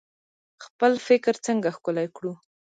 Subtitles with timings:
[0.65, 2.33] خپل فکر څنګه ښکلی کړو؟